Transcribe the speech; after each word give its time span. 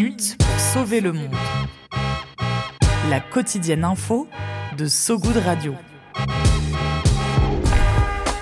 10 0.00 0.02
minutes 0.02 0.36
pour 0.38 0.58
sauver 0.58 1.02
le 1.02 1.12
monde. 1.12 1.34
La 3.10 3.20
quotidienne 3.20 3.84
info 3.84 4.26
de 4.78 4.86
So 4.86 5.18
Good 5.18 5.36
Radio. 5.44 5.74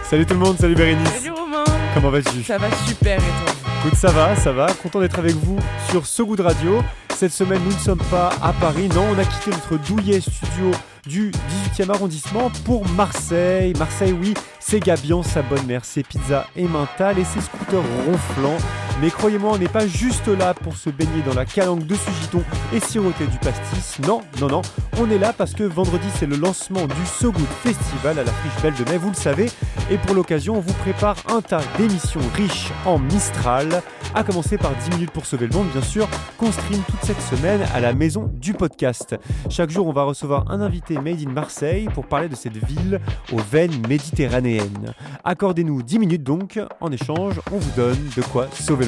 Salut 0.05 0.25
tout 0.25 0.35
le 0.35 0.41
monde, 0.41 0.57
salut 0.57 0.77
Bérénice. 0.77 1.09
Salut 1.09 1.31
Romain 1.33 1.65
Comment 1.95 2.11
vas-tu? 2.11 2.45
Ça 2.45 2.59
va 2.59 2.71
super 2.87 3.19
et 3.19 3.45
toi? 3.45 3.73
Écoute, 3.81 3.99
ça 3.99 4.13
va, 4.13 4.37
ça 4.37 4.53
va. 4.53 4.73
Content 4.73 5.01
d'être 5.01 5.19
avec 5.19 5.35
vous 5.35 5.59
sur 5.91 6.07
So 6.07 6.27
Good 6.27 6.41
Radio. 6.41 6.81
Cette 7.17 7.33
semaine, 7.33 7.61
nous 7.65 7.73
ne 7.73 7.81
sommes 7.81 8.05
pas 8.09 8.31
à 8.41 8.53
Paris. 8.53 8.89
Non, 8.95 9.07
on 9.13 9.19
a 9.19 9.25
quitté 9.25 9.51
notre 9.51 9.79
douillet 9.85 10.21
studio 10.21 10.71
du 11.09 11.33
18e 11.77 11.91
arrondissement 11.91 12.53
pour 12.65 12.89
Marseille. 12.91 13.73
Marseille, 13.77 14.13
oui, 14.13 14.35
c'est 14.61 14.79
Gabian, 14.79 15.25
sa 15.25 15.43
bonne 15.43 15.67
mère, 15.67 15.85
ses 15.85 16.05
pizzas 16.05 16.47
et 16.55 16.69
mental 16.69 17.19
et 17.19 17.25
ses 17.25 17.41
scooters 17.41 17.83
ronflants. 18.07 18.59
Mais 19.01 19.11
croyez-moi, 19.11 19.53
on 19.55 19.59
n'est 19.59 19.69
pas 19.69 19.87
juste 19.87 20.27
là 20.27 20.55
pour 20.55 20.77
se 20.77 20.91
baigner 20.91 21.23
dans 21.25 21.35
la 21.35 21.45
calanque 21.45 21.87
de 21.87 21.95
Sugiton 21.95 22.43
et 22.75 22.81
siroter 22.81 23.27
du 23.27 23.39
pastis. 23.39 24.01
Non, 24.05 24.23
non, 24.41 24.49
non. 24.49 24.63
On 24.99 25.09
est 25.09 25.19
là 25.19 25.33
parce 25.33 25.55
que 25.55 25.63
vendredi, 25.63 26.07
c'est 26.17 26.27
le 26.27 26.35
lancement 26.35 26.85
du 26.85 27.07
So 27.07 27.33
Festival 27.63 28.19
à 28.19 28.25
la 28.25 28.33
Friche 28.33 28.61
Belle 28.63 28.75
de 28.75 28.91
Mai, 28.91 28.99
vous 28.99 29.11
le 29.11 29.15
savez. 29.15 29.47
Et 29.89 29.99
pour 29.99 30.17
l'occasion, 30.17 30.57
on 30.57 30.61
vous 30.61 30.73
prépare 30.75 31.17
un 31.29 31.41
tas 31.41 31.61
d'émissions 31.79 32.21
riches 32.35 32.73
en 32.85 32.99
Mistral. 32.99 33.83
À 34.15 34.25
commencer 34.25 34.59
par 34.59 34.73
10 34.75 34.97
minutes 34.97 35.11
pour 35.13 35.27
sauver 35.27 35.47
le 35.47 35.55
monde, 35.55 35.69
bien 35.69 35.83
sûr, 35.83 36.09
qu'on 36.37 36.51
stream 36.51 36.81
toute 36.89 37.03
cette 37.03 37.21
semaine 37.21 37.61
à 37.75 37.81
la 37.81 37.93
maison 37.93 38.29
du 38.35 38.55
podcast. 38.55 39.15
Chaque 39.49 39.71
jour, 39.71 39.87
on 39.87 39.93
va 39.93 40.03
recevoir 40.03 40.51
un 40.51 40.61
invité 40.61 40.95
made 40.95 41.21
in 41.25 41.31
Marseille 41.31 41.89
pour 41.95 42.07
parler 42.07 42.29
de 42.29 42.35
cette 42.35 42.57
ville 42.67 43.01
aux 43.33 43.39
veines 43.39 43.87
méditerranéennes. 43.87 44.95
Accordez-nous 45.23 45.83
10 45.83 45.99
minutes 46.01 46.25
donc. 46.25 46.59
En 46.81 46.91
échange, 46.91 47.41
on 47.53 47.59
vous 47.59 47.71
donne 47.77 48.09
de 48.17 48.23
quoi 48.23 48.49
sauver 48.53 48.87
le 48.87 48.88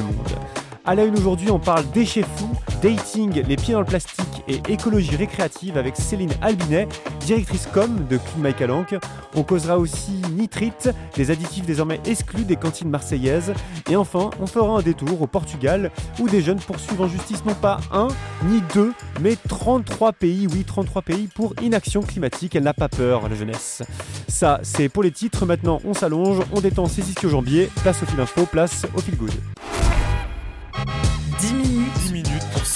À 0.83 0.95
la 0.95 1.05
une 1.05 1.15
aujourd'hui, 1.15 1.51
on 1.51 1.59
parle 1.59 1.83
déchets 1.91 2.25
fous, 2.37 2.51
dating, 2.81 3.43
les 3.47 3.55
pieds 3.55 3.73
dans 3.73 3.81
le 3.81 3.85
plastique 3.85 4.43
et 4.47 4.59
écologie 4.67 5.15
récréative 5.15 5.77
avec 5.77 5.95
Céline 5.95 6.31
Albinet, 6.41 6.87
directrice 7.19 7.67
com 7.71 8.07
de 8.09 8.17
Clean 8.17 8.39
My 8.43 8.53
Calanque. 8.55 8.95
On 9.35 9.43
causera 9.43 9.77
aussi 9.77 10.21
nitrite, 10.35 10.89
des 11.15 11.29
additifs 11.29 11.67
désormais 11.67 11.99
exclus 12.05 12.45
des 12.45 12.55
cantines 12.55 12.89
marseillaises. 12.89 13.53
Et 13.91 13.95
enfin, 13.95 14.31
on 14.41 14.47
fera 14.47 14.79
un 14.79 14.81
détour 14.81 15.21
au 15.21 15.27
Portugal 15.27 15.91
où 16.19 16.27
des 16.27 16.41
jeunes 16.41 16.59
poursuivent 16.59 17.01
en 17.01 17.07
justice 17.07 17.45
non 17.45 17.53
pas 17.53 17.79
un 17.91 18.07
ni 18.45 18.63
deux, 18.73 18.93
mais 19.21 19.37
33 19.47 20.13
pays, 20.13 20.47
oui 20.51 20.63
33 20.65 21.03
pays 21.03 21.27
pour 21.27 21.53
inaction 21.61 22.01
climatique. 22.01 22.55
Elle 22.55 22.63
n'a 22.63 22.73
pas 22.73 22.89
peur, 22.89 23.29
la 23.29 23.35
jeunesse. 23.35 23.83
Ça, 24.27 24.59
c'est 24.63 24.89
pour 24.89 25.03
les 25.03 25.11
titres. 25.11 25.45
Maintenant, 25.45 25.79
on 25.85 25.93
s'allonge, 25.93 26.39
on 26.51 26.59
détend 26.59 26.87
ses 26.87 27.07
ischio-jambiers. 27.07 27.69
Place 27.83 28.01
au 28.01 28.07
fil 28.07 28.19
info, 28.19 28.47
place 28.47 28.87
au 28.95 28.99
fil 28.99 29.15
good. 29.15 29.31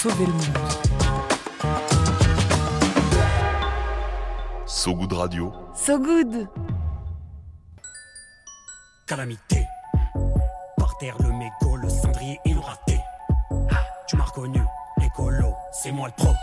Sauver 0.10 0.26
le 0.28 0.34
monde. 0.34 0.42
So 4.68 4.94
Good 4.94 5.14
Radio. 5.14 5.52
So 5.74 5.98
Good 5.98 6.48
Calamité. 9.08 9.66
Par 10.78 10.98
terre, 11.00 11.16
le 11.24 11.32
mégot, 11.32 11.78
le 11.78 11.90
cendrier 11.90 12.40
et 12.46 12.54
le 12.54 12.60
raté. 12.60 13.00
Tu 14.08 14.16
m'as 14.16 14.26
reconnu, 14.26 14.62
écolo, 15.04 15.54
c'est 15.72 15.92
moi 15.92 16.08
le 16.08 16.14
pro. 16.14 16.34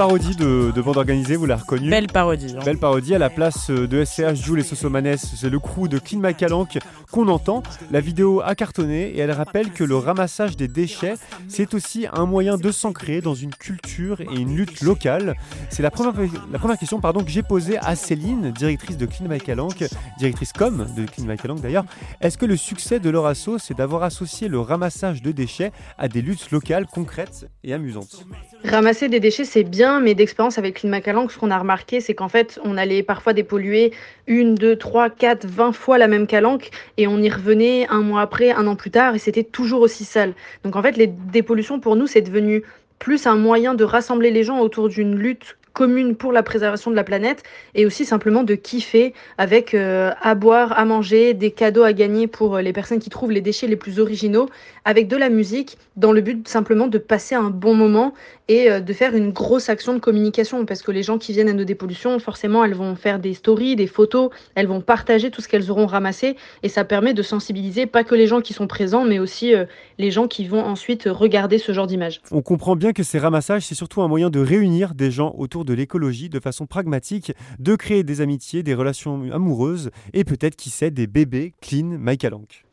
Parodie 0.00 0.34
de, 0.34 0.72
de 0.74 0.80
bande 0.80 0.96
organisée, 0.96 1.36
vous 1.36 1.44
l'avez 1.44 1.60
reconnue 1.60 1.90
Belle 1.90 2.06
parodie. 2.06 2.54
hein. 2.56 2.62
Belle 2.64 2.78
parodie 2.78 3.14
à 3.14 3.18
la 3.18 3.28
place 3.28 3.70
de 3.70 4.02
SCH 4.02 4.32
Jules 4.32 4.60
et 4.60 4.62
Sosomanes, 4.62 5.18
c'est 5.18 5.50
le 5.50 5.58
crew 5.58 5.88
de 5.88 5.98
Clean 5.98 6.20
My 6.22 6.34
Calanque 6.34 6.78
qu'on 7.12 7.28
entend. 7.28 7.62
La 7.90 8.00
vidéo 8.00 8.40
a 8.42 8.54
cartonné 8.54 9.10
et 9.10 9.18
elle 9.18 9.30
rappelle 9.30 9.70
que 9.72 9.84
le 9.84 9.96
ramassage 9.96 10.56
des 10.56 10.68
déchets, 10.68 11.16
c'est 11.48 11.74
aussi 11.74 12.06
un 12.14 12.24
moyen 12.24 12.56
de 12.56 12.72
s'ancrer 12.72 13.20
dans 13.20 13.34
une 13.34 13.50
culture 13.50 14.22
et 14.22 14.40
une 14.40 14.56
lutte 14.56 14.80
locale. 14.80 15.34
C'est 15.68 15.82
la 15.82 15.90
première, 15.90 16.14
la 16.50 16.58
première 16.58 16.78
question 16.78 16.98
pardon, 16.98 17.22
que 17.22 17.30
j'ai 17.30 17.42
posée 17.42 17.76
à 17.76 17.94
Céline, 17.94 18.52
directrice 18.52 18.96
de 18.96 19.04
Clean 19.04 19.28
My 19.28 19.38
Calanque, 19.38 19.84
directrice 20.18 20.54
com 20.54 20.86
de 20.96 21.04
Clean 21.04 21.26
My 21.26 21.36
Calanque 21.36 21.60
d'ailleurs. 21.60 21.84
Est-ce 22.22 22.38
que 22.38 22.46
le 22.46 22.56
succès 22.56 23.00
de 23.00 23.10
leur 23.10 23.26
asso, 23.26 23.58
c'est 23.58 23.76
d'avoir 23.76 24.02
associé 24.04 24.48
le 24.48 24.60
ramassage 24.60 25.20
de 25.20 25.30
déchets 25.30 25.72
à 25.98 26.08
des 26.08 26.22
luttes 26.22 26.50
locales 26.52 26.86
concrètes 26.86 27.50
et 27.64 27.74
amusantes? 27.74 28.24
Ramasser 28.64 29.10
des 29.10 29.20
déchets, 29.20 29.44
c'est 29.44 29.64
bien, 29.64 29.89
mais 29.98 30.14
d'expérience 30.14 30.58
avec 30.58 30.76
Clean 30.76 30.90
Macalanque, 30.90 31.32
ce 31.32 31.38
qu'on 31.38 31.50
a 31.50 31.58
remarqué, 31.58 32.00
c'est 32.00 32.14
qu'en 32.14 32.28
fait, 32.28 32.60
on 32.62 32.76
allait 32.76 33.02
parfois 33.02 33.32
dépolluer 33.32 33.92
une, 34.28 34.54
deux, 34.54 34.76
trois, 34.76 35.10
quatre, 35.10 35.46
vingt 35.46 35.72
fois 35.72 35.98
la 35.98 36.06
même 36.06 36.28
calanque, 36.28 36.70
et 36.98 37.08
on 37.08 37.18
y 37.18 37.28
revenait 37.28 37.88
un 37.88 38.02
mois 38.02 38.20
après, 38.20 38.52
un 38.52 38.66
an 38.68 38.76
plus 38.76 38.90
tard, 38.92 39.16
et 39.16 39.18
c'était 39.18 39.42
toujours 39.42 39.80
aussi 39.80 40.04
sale. 40.04 40.34
Donc 40.62 40.76
en 40.76 40.82
fait, 40.82 40.96
les 40.96 41.08
dépollutions, 41.08 41.80
pour 41.80 41.96
nous, 41.96 42.06
c'est 42.06 42.20
devenu 42.20 42.62
plus 43.00 43.26
un 43.26 43.36
moyen 43.36 43.74
de 43.74 43.82
rassembler 43.82 44.30
les 44.30 44.44
gens 44.44 44.60
autour 44.60 44.88
d'une 44.88 45.16
lutte 45.16 45.56
commune 45.80 46.14
pour 46.14 46.30
la 46.30 46.42
préservation 46.42 46.90
de 46.90 46.96
la 46.96 47.04
planète 47.04 47.42
et 47.74 47.86
aussi 47.86 48.04
simplement 48.04 48.42
de 48.42 48.54
kiffer 48.54 49.14
avec 49.38 49.72
euh, 49.72 50.10
à 50.20 50.34
boire, 50.34 50.78
à 50.78 50.84
manger, 50.84 51.32
des 51.32 51.52
cadeaux 51.52 51.84
à 51.84 51.94
gagner 51.94 52.26
pour 52.26 52.56
euh, 52.56 52.60
les 52.60 52.74
personnes 52.74 52.98
qui 52.98 53.08
trouvent 53.08 53.30
les 53.32 53.40
déchets 53.40 53.66
les 53.66 53.76
plus 53.76 53.98
originaux, 53.98 54.50
avec 54.84 55.08
de 55.08 55.16
la 55.16 55.30
musique, 55.30 55.78
dans 55.96 56.12
le 56.12 56.20
but 56.20 56.46
simplement 56.46 56.86
de 56.86 56.98
passer 56.98 57.34
un 57.34 57.48
bon 57.48 57.72
moment 57.72 58.12
et 58.48 58.70
euh, 58.70 58.80
de 58.80 58.92
faire 58.92 59.16
une 59.16 59.30
grosse 59.30 59.70
action 59.70 59.94
de 59.94 60.00
communication 60.00 60.66
parce 60.66 60.82
que 60.82 60.90
les 60.90 61.02
gens 61.02 61.16
qui 61.16 61.32
viennent 61.32 61.48
à 61.48 61.54
nos 61.54 61.64
dépollutions, 61.64 62.18
forcément, 62.18 62.62
elles 62.62 62.74
vont 62.74 62.94
faire 62.94 63.18
des 63.18 63.32
stories, 63.32 63.74
des 63.74 63.86
photos, 63.86 64.28
elles 64.56 64.66
vont 64.66 64.82
partager 64.82 65.30
tout 65.30 65.40
ce 65.40 65.48
qu'elles 65.48 65.70
auront 65.70 65.86
ramassé 65.86 66.36
et 66.62 66.68
ça 66.68 66.84
permet 66.84 67.14
de 67.14 67.22
sensibiliser 67.22 67.86
pas 67.86 68.04
que 68.04 68.14
les 68.14 68.26
gens 68.26 68.42
qui 68.42 68.52
sont 68.52 68.66
présents, 68.66 69.06
mais 69.06 69.18
aussi 69.18 69.54
les 69.96 70.10
gens 70.10 70.28
qui 70.28 70.46
vont 70.46 70.62
ensuite 70.62 71.08
regarder 71.10 71.56
ce 71.56 71.72
genre 71.72 71.86
d'image. 71.86 72.20
On 72.30 72.42
comprend 72.42 72.76
bien 72.76 72.92
que 72.92 73.02
ces 73.02 73.18
ramassages, 73.18 73.64
c'est 73.64 73.74
surtout 73.74 74.02
un 74.02 74.08
moyen 74.08 74.28
de 74.28 74.40
réunir 74.40 74.92
des 74.94 75.10
gens 75.10 75.34
autour 75.38 75.64
de 75.64 75.69
l'écologie 75.72 76.28
de 76.28 76.40
façon 76.40 76.66
pragmatique, 76.66 77.32
de 77.58 77.76
créer 77.76 78.02
des 78.02 78.20
amitiés, 78.20 78.62
des 78.62 78.74
relations 78.74 79.30
amoureuses 79.32 79.90
et 80.12 80.24
peut-être, 80.24 80.56
qui 80.56 80.70
sait, 80.70 80.90
des 80.90 81.06
bébés 81.06 81.54
clean 81.60 81.98
Mike. 81.98 82.26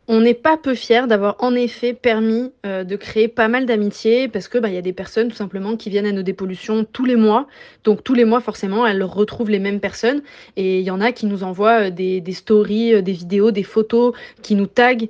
On 0.10 0.22
n'est 0.22 0.34
pas 0.34 0.56
peu 0.56 0.74
fiers 0.74 1.06
d'avoir 1.06 1.36
en 1.40 1.54
effet 1.54 1.94
permis 1.94 2.54
euh, 2.66 2.86
de 2.86 2.96
créer 2.96 3.28
pas 3.28 3.50
mal 3.50 3.66
d'amitiés 3.66 4.30
parce 4.30 4.48
que 4.48 4.58
bah, 4.58 4.70
il 4.70 4.74
y 4.74 4.78
a 4.78 4.82
des 4.82 4.94
personnes 4.94 5.28
tout 5.28 5.36
simplement 5.36 5.76
qui 5.76 5.90
viennent 5.90 6.06
à 6.06 6.14
nos 6.14 6.22
dépollutions 6.22 6.86
tous 6.86 7.04
les 7.04 7.18
mois. 7.18 7.46
Donc 7.84 8.06
tous 8.06 8.14
les 8.14 8.24
mois 8.24 8.40
forcément 8.40 8.88
elles 8.88 9.04
retrouvent 9.04 9.50
les 9.50 9.60
mêmes 9.60 9.82
personnes 9.82 10.22
et 10.56 10.80
il 10.80 10.86
y 10.86 10.92
en 10.92 11.02
a 11.02 11.12
qui 11.12 11.26
nous 11.26 11.44
envoient 11.44 11.88
euh, 11.88 11.90
des, 11.90 12.24
stories, 12.32 12.94
euh, 12.94 13.02
des 13.02 13.12
vidéos, 13.12 13.52
des 13.52 13.64
photos, 13.64 14.14
qui 14.42 14.56
nous 14.56 14.68
taguent 14.68 15.10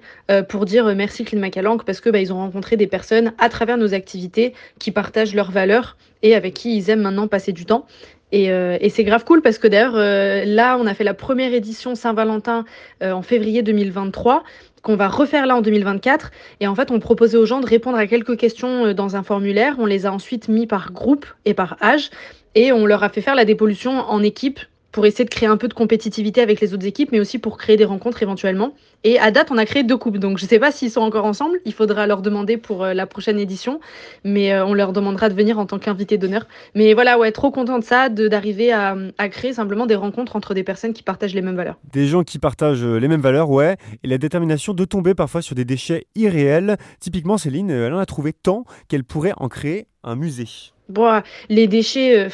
pour 0.50 0.66
dire 0.66 0.94
merci 0.96 1.24
Clean 1.24 1.40
Macalanque 1.40 1.86
parce 1.86 2.02
que 2.02 2.10
bah, 2.10 2.20
ils 2.20 2.34
ont 2.34 2.38
rencontré 2.38 2.76
des 2.76 2.88
personnes 2.88 3.34
à 3.38 3.50
travers 3.50 3.78
nos 3.78 3.94
activités 3.94 4.54
qui 4.80 4.92
partagent 4.92 5.36
leurs 5.36 5.52
valeurs 5.52 5.96
et 6.24 6.36
avec 6.36 6.56
qui 6.56 6.76
ils 6.76 6.90
aiment 6.90 7.02
maintenant 7.02 7.28
passer 7.28 7.52
du 7.54 7.66
temps. 7.66 7.86
Et, 8.32 8.52
euh, 8.52 8.78
et 8.82 8.90
c'est 8.90 9.04
grave 9.04 9.24
cool 9.24 9.42
parce 9.42 9.58
que 9.58 9.68
d'ailleurs, 9.68 9.96
euh, 9.96 10.44
là, 10.46 10.78
on 10.80 10.86
a 10.86 10.94
fait 10.94 11.04
la 11.04 11.14
première 11.14 11.54
édition 11.54 11.96
Saint-Valentin 11.96 12.66
euh, 13.02 13.12
en 13.12 13.22
février 13.22 13.62
2023 13.62 14.44
qu'on 14.82 14.96
va 14.96 15.08
refaire 15.08 15.46
là 15.46 15.56
en 15.56 15.62
2024. 15.62 16.32
Et 16.60 16.68
en 16.68 16.76
fait, 16.76 16.92
on 16.92 17.00
proposait 17.00 17.38
aux 17.38 17.46
gens 17.46 17.60
de 17.60 17.66
répondre 17.66 17.98
à 17.98 18.08
quelques 18.08 18.38
questions 18.38 18.86
euh, 18.86 18.94
dans 18.94 19.16
un 19.16 19.24
formulaire. 19.24 19.76
On 19.80 19.86
les 19.86 20.06
a 20.06 20.14
ensuite 20.14 20.48
mis 20.50 20.68
par 20.68 20.92
groupe 20.92 21.26
et 21.46 21.54
par 21.54 21.78
âge. 21.82 22.10
Et 22.56 22.72
on 22.72 22.86
leur 22.86 23.04
a 23.04 23.10
fait 23.10 23.22
faire 23.22 23.36
la 23.36 23.46
dépollution 23.46 23.92
en 23.92 24.24
équipe 24.24 24.60
pour 24.98 25.06
essayer 25.06 25.26
de 25.26 25.30
créer 25.30 25.48
un 25.48 25.58
peu 25.58 25.68
de 25.68 25.76
compétitivité 25.76 26.42
avec 26.42 26.60
les 26.60 26.74
autres 26.74 26.88
équipes, 26.88 27.12
mais 27.12 27.20
aussi 27.20 27.38
pour 27.38 27.60
créer 27.60 27.78
des 27.78 27.86
rencontres 27.86 28.24
éventuellement. 28.24 28.74
Et 29.04 29.20
à 29.20 29.30
date, 29.30 29.52
on 29.52 29.58
a 29.60 29.66
créé 29.66 29.84
deux 29.84 29.96
couples. 29.96 30.18
Donc 30.18 30.40
je 30.40 30.46
ne 30.46 30.50
sais 30.50 30.58
pas 30.58 30.72
s'ils 30.72 30.90
sont 30.90 31.02
encore 31.02 31.26
ensemble. 31.26 31.60
Il 31.66 31.74
faudra 31.74 32.08
leur 32.08 32.24
demander 32.24 32.58
pour 32.58 32.84
euh, 32.84 32.96
la 32.96 33.06
prochaine 33.06 33.38
édition. 33.38 33.80
Mais 34.24 34.52
euh, 34.52 34.66
on 34.66 34.74
leur 34.74 34.94
demandera 34.94 35.30
de 35.30 35.36
venir 35.36 35.60
en 35.60 35.68
tant 35.68 35.78
qu'invité 35.78 36.18
d'honneur. 36.18 36.48
Mais 36.74 36.96
voilà, 36.96 37.20
ouais, 37.20 37.32
trop 37.32 37.52
content 37.52 37.78
de 37.78 37.84
ça, 37.84 38.10
d'arriver 38.10 38.72
à, 38.72 38.98
à 39.20 39.30
créer 39.30 39.54
simplement 39.54 39.86
des 39.86 39.94
rencontres 39.94 40.36
entre 40.36 40.56
des 40.56 40.64
personnes 40.64 40.94
qui 40.94 41.04
partagent 41.04 41.36
les 41.36 41.44
mêmes 41.44 41.58
valeurs. 41.58 41.78
Des 41.94 42.08
gens 42.08 42.24
qui 42.24 42.40
partagent 42.40 42.84
euh, 42.84 42.98
les 42.98 43.08
mêmes 43.08 43.22
valeurs, 43.22 43.52
ouais, 43.52 43.78
et 44.04 44.08
la 44.08 44.18
détermination 44.18 44.74
de 44.74 44.84
tomber 44.84 45.14
parfois 45.14 45.44
sur 45.44 45.54
des 45.54 45.64
déchets 45.64 46.08
irréels. 46.16 46.76
Typiquement, 47.00 47.38
Céline, 47.38 47.70
elle 47.70 47.94
en 47.94 48.00
a 48.00 48.08
trouvé 48.08 48.34
tant 48.34 48.64
qu'elle 48.88 49.04
pourrait 49.04 49.34
en 49.38 49.48
créer 49.48 49.86
un 50.04 50.16
musée. 50.16 50.74
Bon, 50.90 51.22
les 51.50 51.68
déchets, 51.68 52.30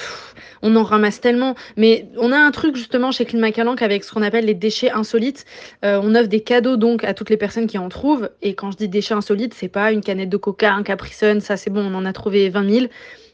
on 0.62 0.76
en 0.76 0.84
ramasse 0.84 1.20
tellement. 1.20 1.56
Mais 1.76 2.08
on 2.18 2.32
a 2.32 2.38
un 2.38 2.52
truc 2.52 2.76
justement 2.76 3.12
chez 3.12 3.26
Climacalanque 3.26 3.82
avec 3.82 4.04
ce 4.04 4.12
qu'on 4.12 4.22
appelle 4.22 4.46
les 4.46 4.54
déchets 4.54 4.92
insolites. 4.92 5.46
on 5.82 6.16
offre 6.16 6.28
des 6.30 6.42
cadeaux 6.42 6.78
donc 6.78 7.04
à 7.04 7.14
toutes 7.14 7.30
les 7.30 7.38
personnes 7.38 7.68
qui 7.68 7.78
en 7.78 7.90
trouvent. 7.90 8.30
Et 8.42 8.54
quand 8.54 8.72
je 8.72 8.78
dis 8.78 8.88
déchets 8.88 9.16
insolites, 9.16 9.54
c'est 9.54 9.70
pas 9.70 9.92
une 9.92 10.02
canette 10.02 10.30
de 10.30 10.38
coca, 10.38 10.74
un 10.74 10.84
Capri 10.84 11.14
Sun, 11.14 11.42
ça 11.42 11.58
c'est 11.58 11.70
bon, 11.72 11.82
on 11.82 11.96
en 11.96 12.06
a 12.06 12.14
trouvé 12.14 12.50
20 12.50 12.70
000. 12.70 12.86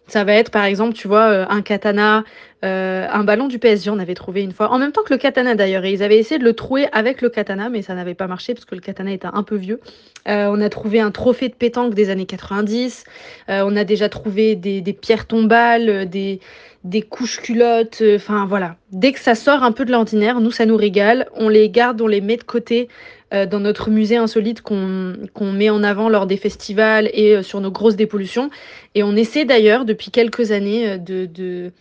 Ça 0.10 0.24
va 0.24 0.34
être 0.34 0.50
par 0.50 0.66
exemple, 0.66 0.94
tu 0.94 1.08
vois, 1.08 1.30
euh, 1.30 1.46
un 1.50 1.62
katana, 1.62 2.24
euh, 2.66 3.08
un 3.12 3.24
ballon 3.24 3.48
du 3.48 3.60
PSG, 3.60 3.92
on 3.92 4.00
avait 4.00 4.16
trouvé 4.16 4.42
une 4.42 4.52
fois, 4.52 4.72
en 4.72 4.80
même 4.80 4.92
temps 4.92 5.04
que 5.04 5.14
le 5.14 5.20
katana 5.20 5.54
d'ailleurs, 5.54 5.86
et 5.86 5.92
ils 5.94 6.02
avaient 6.02 6.18
essayé 6.18 6.40
de 6.40 6.44
le 6.44 6.54
trouer 6.54 6.88
avec 6.92 7.22
le 7.22 7.30
katana, 7.30 7.70
mais 7.70 7.84
ça 7.84 7.94
n'avait 7.94 8.16
pas 8.16 8.26
marché 8.26 8.56
parce 8.56 8.66
que 8.66 8.74
le 8.74 8.82
katana 8.82 9.12
était 9.12 9.28
un 9.32 9.44
peu 9.44 9.56
vieux. 9.56 9.80
Euh, 10.28 10.50
on 10.52 10.60
a 10.62 10.70
trouvé 10.70 11.00
un 11.00 11.12
trophée 11.12 11.48
de 11.48 11.54
pétanque 11.54 11.94
des 11.94 12.10
années 12.10 12.26
90, 12.26 13.04
on 13.50 13.76
a 13.76 13.84
déjà 13.84 14.10
trouvé 14.10 14.56
des, 14.56 14.82
pierres 14.94 15.28
tombales, 15.28 16.10
des, 16.10 16.40
des 16.84 17.04
couches 17.04 17.40
culottes, 17.40 18.02
enfin 18.16 18.46
voilà. 18.48 18.78
Dès 18.92 19.12
que 19.12 19.20
ça 19.20 19.36
sort 19.36 19.64
un 19.64 19.72
peu 19.72 19.86
de 19.86 19.92
l'ordinaire, 19.92 20.42
nous 20.42 20.52
ça 20.52 20.66
nous 20.66 20.78
régale, 20.78 21.28
on 21.36 21.50
les 21.50 21.70
garde, 21.70 22.02
on 22.02 22.08
les 22.08 22.22
met 22.22 22.38
de 22.38 22.44
côté. 22.44 22.90
Euh, 23.32 23.46
dans 23.46 23.60
notre 23.60 23.92
musée 23.92 24.18
insolite 24.18 24.62
qu'on 24.62 25.52
met 25.52 25.70
en 25.70 25.84
avant 25.84 26.10
lors 26.10 26.26
des 26.26 26.38
festivals 26.38 27.12
et 27.14 27.36
euh, 27.36 27.44
sur 27.44 27.62
nos 27.62 27.70
grosses 27.70 27.96
dépollutions. 27.96 28.50
Et 28.96 29.04
on 29.04 29.16
essaie 29.16 29.46
d'ailleurs 29.46 29.86
depuis 29.86 30.10
quelques 30.10 30.52
années 30.52 30.90
euh, 30.90 30.98
de, 30.98 31.72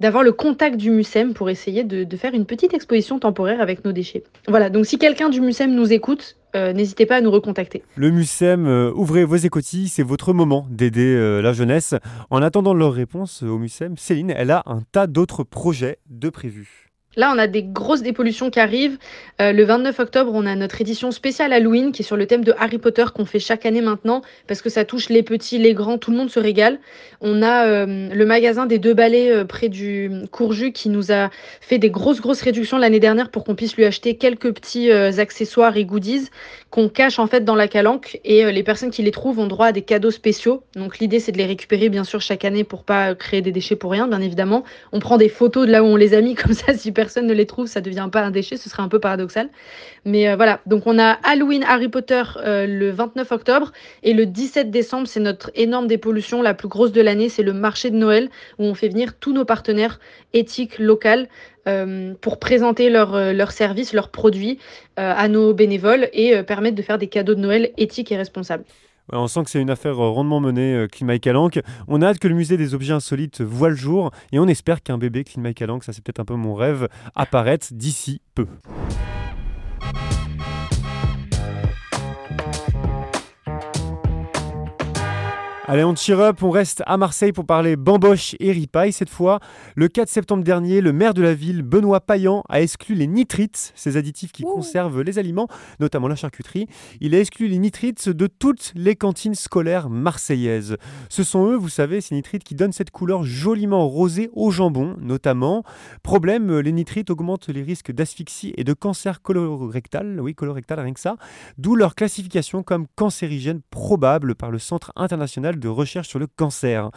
d'avoir 0.00 0.22
le 0.22 0.32
contact 0.32 0.78
du 0.78 0.90
MUSEM 0.90 1.34
pour 1.34 1.50
essayer 1.50 1.84
de, 1.84 2.16
faire 2.16 2.32
une 2.32 2.46
petite 2.46 2.72
exposition 2.72 3.18
temporaire 3.18 3.60
avec 3.60 3.84
nos 3.84 3.92
déchets. 3.92 4.24
Voilà, 4.48 4.70
donc 4.70 4.86
si 4.86 4.98
quelqu'un 4.98 5.28
du 5.28 5.42
MUSEM 5.42 5.74
nous 5.74 5.92
écoute, 5.92 6.36
n'hésitez 6.54 7.04
pas 7.04 7.16
à 7.16 7.20
nous 7.20 7.30
recontacter. 7.30 7.82
Le 7.96 8.10
MUSEM, 8.10 8.92
ouvrez 8.94 9.24
vos 9.24 9.36
écotilles, 9.36 9.88
c'est 9.88 10.02
votre 10.02 10.32
moment 10.32 10.66
d'aider 10.70 11.40
la 11.42 11.52
jeunesse. 11.52 11.94
En 12.30 12.42
attendant 12.42 12.74
leur 12.74 12.92
réponse 12.92 13.42
au 13.42 13.58
MUSEM, 13.58 13.96
Céline, 13.96 14.32
elle 14.36 14.50
a 14.50 14.62
un 14.66 14.80
tas 14.92 15.06
d'autres 15.06 15.42
projets 15.44 15.98
de 16.10 16.28
prévus. 16.28 16.83
Là, 17.16 17.32
on 17.34 17.38
a 17.38 17.46
des 17.46 17.62
grosses 17.62 18.02
dépollutions 18.02 18.50
qui 18.50 18.60
arrivent. 18.60 18.98
Euh, 19.40 19.52
le 19.52 19.64
29 19.64 19.98
octobre, 20.00 20.32
on 20.34 20.46
a 20.46 20.54
notre 20.54 20.80
édition 20.80 21.10
spéciale 21.10 21.52
Halloween 21.52 21.92
qui 21.92 22.02
est 22.02 22.04
sur 22.04 22.16
le 22.16 22.26
thème 22.26 22.44
de 22.44 22.54
Harry 22.58 22.78
Potter 22.78 23.04
qu'on 23.14 23.24
fait 23.24 23.38
chaque 23.38 23.66
année 23.66 23.80
maintenant 23.80 24.22
parce 24.46 24.62
que 24.62 24.70
ça 24.70 24.84
touche 24.84 25.08
les 25.08 25.22
petits, 25.22 25.58
les 25.58 25.74
grands, 25.74 25.98
tout 25.98 26.10
le 26.10 26.16
monde 26.16 26.30
se 26.30 26.40
régale. 26.40 26.78
On 27.20 27.42
a 27.42 27.66
euh, 27.66 28.08
le 28.12 28.26
magasin 28.26 28.66
des 28.66 28.78
deux 28.78 28.94
balais 28.94 29.30
euh, 29.30 29.44
près 29.44 29.68
du 29.68 30.10
Courju 30.30 30.72
qui 30.72 30.88
nous 30.88 31.12
a 31.12 31.30
fait 31.60 31.78
des 31.78 31.90
grosses, 31.90 32.20
grosses 32.20 32.42
réductions 32.42 32.78
l'année 32.78 33.00
dernière 33.00 33.30
pour 33.30 33.44
qu'on 33.44 33.54
puisse 33.54 33.76
lui 33.76 33.84
acheter 33.84 34.16
quelques 34.16 34.52
petits 34.52 34.90
accessoires 34.90 35.76
et 35.76 35.84
goodies 35.84 36.28
qu'on 36.74 36.88
cache 36.88 37.20
en 37.20 37.28
fait 37.28 37.44
dans 37.44 37.54
la 37.54 37.68
calanque 37.68 38.18
et 38.24 38.50
les 38.50 38.62
personnes 38.64 38.90
qui 38.90 39.04
les 39.04 39.12
trouvent 39.12 39.38
ont 39.38 39.46
droit 39.46 39.66
à 39.66 39.72
des 39.72 39.82
cadeaux 39.82 40.10
spéciaux. 40.10 40.64
Donc 40.74 40.98
l'idée, 40.98 41.20
c'est 41.20 41.30
de 41.30 41.38
les 41.38 41.46
récupérer 41.46 41.88
bien 41.88 42.02
sûr 42.02 42.20
chaque 42.20 42.44
année 42.44 42.64
pour 42.64 42.82
pas 42.82 43.14
créer 43.14 43.42
des 43.42 43.52
déchets 43.52 43.76
pour 43.76 43.92
rien, 43.92 44.08
bien 44.08 44.20
évidemment. 44.20 44.64
On 44.90 44.98
prend 44.98 45.16
des 45.16 45.28
photos 45.28 45.68
de 45.68 45.70
là 45.70 45.84
où 45.84 45.86
on 45.86 45.94
les 45.94 46.14
a 46.14 46.20
mis 46.20 46.34
comme 46.34 46.52
ça, 46.52 46.76
super 46.76 47.04
personne 47.04 47.28
ne 47.28 47.32
les 47.32 47.46
trouve, 47.46 47.68
ça 47.68 47.80
devient 47.80 48.08
pas 48.10 48.22
un 48.22 48.32
déchet, 48.32 48.56
ce 48.56 48.68
serait 48.68 48.82
un 48.82 48.88
peu 48.88 48.98
paradoxal. 48.98 49.50
Mais 50.04 50.28
euh, 50.28 50.34
voilà, 50.34 50.62
donc 50.66 50.82
on 50.86 50.98
a 50.98 51.12
Halloween 51.22 51.62
Harry 51.62 51.88
Potter 51.88 52.24
euh, 52.38 52.66
le 52.66 52.90
29 52.90 53.30
octobre 53.30 53.70
et 54.02 54.12
le 54.12 54.26
17 54.26 54.72
décembre, 54.72 55.06
c'est 55.06 55.20
notre 55.20 55.52
énorme 55.54 55.86
dépollution, 55.86 56.42
la 56.42 56.54
plus 56.54 56.66
grosse 56.66 56.90
de 56.90 57.02
l'année, 57.02 57.28
c'est 57.28 57.44
le 57.44 57.52
marché 57.52 57.90
de 57.90 57.96
Noël 57.96 58.30
où 58.58 58.64
on 58.64 58.74
fait 58.74 58.88
venir 58.88 59.14
tous 59.14 59.32
nos 59.32 59.44
partenaires 59.44 60.00
éthiques 60.32 60.80
locales 60.80 61.28
euh, 61.68 62.14
pour 62.20 62.38
présenter 62.38 62.90
leurs 62.90 63.52
services, 63.52 63.92
leurs 63.92 64.10
produits 64.10 64.58
à 64.96 65.28
nos 65.28 65.54
bénévoles 65.54 66.08
et 66.12 66.42
permettre 66.42 66.76
de 66.76 66.82
faire 66.82 66.98
des 66.98 67.08
cadeaux 67.08 67.34
de 67.34 67.40
Noël 67.40 67.70
éthiques 67.76 68.12
et 68.12 68.16
responsables. 68.16 68.64
On 69.12 69.26
sent 69.26 69.44
que 69.44 69.50
c'est 69.50 69.60
une 69.60 69.70
affaire 69.70 70.02
euh, 70.02 70.08
rondement 70.08 70.40
menée, 70.40 70.74
euh, 70.74 70.88
My 71.02 71.20
Calanque. 71.20 71.60
On 71.88 72.00
a 72.00 72.08
hâte 72.08 72.18
que 72.18 72.28
le 72.28 72.34
musée 72.34 72.56
des 72.56 72.74
objets 72.74 72.94
insolites 72.94 73.42
voit 73.42 73.68
le 73.68 73.76
jour 73.76 74.10
et 74.32 74.38
on 74.38 74.46
espère 74.46 74.82
qu'un 74.82 74.98
bébé 74.98 75.24
My 75.36 75.54
Calanque, 75.54 75.84
ça 75.84 75.92
c'est 75.92 76.02
peut-être 76.02 76.20
un 76.20 76.24
peu 76.24 76.34
mon 76.34 76.54
rêve, 76.54 76.88
apparaisse 77.14 77.72
d'ici 77.72 78.22
peu. 78.34 78.46
Allez, 85.66 85.82
on 85.82 85.96
cheer 85.96 86.20
up, 86.20 86.42
on 86.42 86.50
reste 86.50 86.82
à 86.84 86.98
Marseille 86.98 87.32
pour 87.32 87.46
parler 87.46 87.76
bamboche 87.76 88.36
et 88.38 88.52
ripaille. 88.52 88.92
Cette 88.92 89.08
fois, 89.08 89.40
le 89.76 89.88
4 89.88 90.10
septembre 90.10 90.44
dernier, 90.44 90.82
le 90.82 90.92
maire 90.92 91.14
de 91.14 91.22
la 91.22 91.32
ville, 91.32 91.62
Benoît 91.62 92.02
Payan, 92.02 92.44
a 92.50 92.60
exclu 92.60 92.94
les 92.94 93.06
nitrites, 93.06 93.72
ces 93.74 93.96
additifs 93.96 94.30
qui 94.30 94.42
conservent 94.42 95.00
les 95.00 95.18
aliments, 95.18 95.48
notamment 95.80 96.06
la 96.06 96.16
charcuterie. 96.16 96.66
Il 97.00 97.14
a 97.14 97.18
exclu 97.18 97.48
les 97.48 97.56
nitrites 97.56 98.10
de 98.10 98.26
toutes 98.26 98.72
les 98.74 98.94
cantines 98.94 99.34
scolaires 99.34 99.88
marseillaises. 99.88 100.76
Ce 101.08 101.24
sont 101.24 101.46
eux, 101.46 101.56
vous 101.56 101.70
savez, 101.70 102.02
ces 102.02 102.14
nitrites 102.14 102.44
qui 102.44 102.54
donnent 102.54 102.72
cette 102.72 102.90
couleur 102.90 103.24
joliment 103.24 103.88
rosée 103.88 104.28
au 104.34 104.50
jambon, 104.50 104.96
notamment. 105.00 105.64
Problème, 106.02 106.58
les 106.58 106.72
nitrites 106.72 107.08
augmentent 107.08 107.48
les 107.48 107.62
risques 107.62 107.90
d'asphyxie 107.90 108.52
et 108.58 108.64
de 108.64 108.74
cancer 108.74 109.22
colorectal, 109.22 110.20
oui, 110.20 110.34
colorectal, 110.34 110.78
rien 110.80 110.92
que 110.92 111.00
ça, 111.00 111.16
d'où 111.56 111.74
leur 111.74 111.94
classification 111.94 112.62
comme 112.62 112.86
cancérigène 112.96 113.62
probable 113.70 114.34
par 114.34 114.50
le 114.50 114.58
Centre 114.58 114.92
international 114.94 115.53
de 115.60 115.68
recherche 115.68 116.08
sur 116.08 116.18
le 116.18 116.26
cancer. 116.26 116.90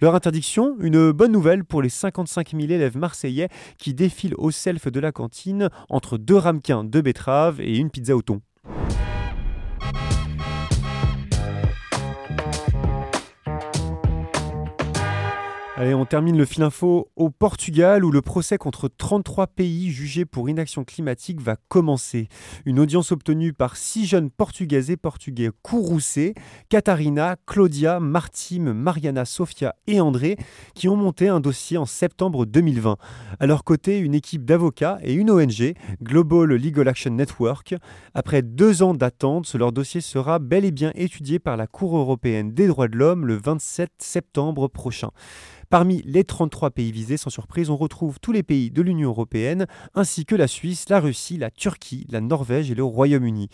Leur 0.00 0.14
interdiction, 0.14 0.76
une 0.80 1.12
bonne 1.12 1.32
nouvelle 1.32 1.64
pour 1.64 1.82
les 1.82 1.88
55 1.88 2.50
000 2.50 2.62
élèves 2.64 2.96
marseillais 2.96 3.48
qui 3.78 3.94
défilent 3.94 4.34
au 4.38 4.50
self 4.50 4.88
de 4.88 5.00
la 5.00 5.12
cantine 5.12 5.68
entre 5.88 6.18
deux 6.18 6.36
ramequins 6.36 6.84
de 6.84 7.00
betteraves 7.00 7.60
et 7.60 7.76
une 7.76 7.90
pizza 7.90 8.16
au 8.16 8.22
thon. 8.22 8.40
Allez, 15.82 15.94
on 15.94 16.04
termine 16.04 16.38
le 16.38 16.44
fil 16.44 16.62
info 16.62 17.10
au 17.16 17.28
Portugal 17.28 18.04
où 18.04 18.12
le 18.12 18.22
procès 18.22 18.56
contre 18.56 18.86
33 18.86 19.48
pays 19.48 19.90
jugés 19.90 20.24
pour 20.24 20.48
inaction 20.48 20.84
climatique 20.84 21.40
va 21.40 21.56
commencer. 21.66 22.28
Une 22.66 22.78
audience 22.78 23.10
obtenue 23.10 23.52
par 23.52 23.76
six 23.76 24.06
jeunes 24.06 24.30
portugaises 24.30 24.92
et 24.92 24.96
portugais 24.96 25.50
courroucés, 25.62 26.34
Catarina, 26.68 27.34
Claudia, 27.46 27.98
Martine, 27.98 28.72
Mariana, 28.72 29.24
Sofia 29.24 29.74
et 29.88 30.00
André, 30.00 30.36
qui 30.76 30.88
ont 30.88 30.94
monté 30.94 31.28
un 31.28 31.40
dossier 31.40 31.78
en 31.78 31.84
septembre 31.84 32.46
2020. 32.46 32.96
À 33.40 33.46
leur 33.48 33.64
côté, 33.64 33.98
une 33.98 34.14
équipe 34.14 34.44
d'avocats 34.44 35.00
et 35.02 35.14
une 35.14 35.32
ONG, 35.32 35.74
Global 36.00 36.50
Legal 36.50 36.86
Action 36.86 37.10
Network. 37.10 37.74
Après 38.14 38.42
deux 38.42 38.84
ans 38.84 38.94
d'attente, 38.94 39.52
leur 39.54 39.72
dossier 39.72 40.00
sera 40.00 40.38
bel 40.38 40.64
et 40.64 40.70
bien 40.70 40.92
étudié 40.94 41.40
par 41.40 41.56
la 41.56 41.66
Cour 41.66 41.96
européenne 41.96 42.52
des 42.52 42.68
droits 42.68 42.86
de 42.86 42.96
l'homme 42.96 43.26
le 43.26 43.34
27 43.34 43.90
septembre 43.98 44.68
prochain. 44.68 45.08
Parmi 45.72 46.02
les 46.04 46.24
33 46.24 46.72
pays 46.72 46.92
visés, 46.92 47.16
sans 47.16 47.30
surprise, 47.30 47.70
on 47.70 47.78
retrouve 47.78 48.20
tous 48.20 48.30
les 48.30 48.42
pays 48.42 48.70
de 48.70 48.82
l'Union 48.82 49.08
européenne, 49.08 49.64
ainsi 49.94 50.26
que 50.26 50.34
la 50.34 50.46
Suisse, 50.46 50.90
la 50.90 51.00
Russie, 51.00 51.38
la 51.38 51.50
Turquie, 51.50 52.06
la 52.10 52.20
Norvège 52.20 52.70
et 52.70 52.74
le 52.74 52.84
Royaume-Uni. 52.84 53.48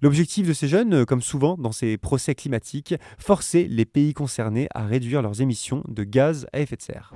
L'objectif 0.00 0.46
de 0.46 0.52
ces 0.52 0.68
jeunes, 0.68 1.04
comme 1.04 1.20
souvent 1.20 1.56
dans 1.58 1.72
ces 1.72 1.98
procès 1.98 2.36
climatiques, 2.36 2.94
forcer 3.18 3.66
les 3.68 3.86
pays 3.86 4.14
concernés 4.14 4.68
à 4.72 4.86
réduire 4.86 5.20
leurs 5.20 5.40
émissions 5.40 5.82
de 5.88 6.04
gaz 6.04 6.46
à 6.52 6.60
effet 6.60 6.76
de 6.76 6.82
serre. 6.82 7.12